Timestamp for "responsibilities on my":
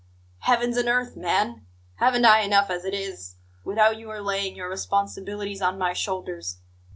4.67-5.93